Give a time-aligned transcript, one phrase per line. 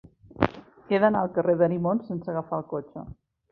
[0.93, 3.07] He d'anar al carrer d'Arimon sense agafar el cotxe.